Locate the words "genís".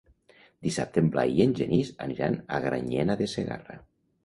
1.59-1.93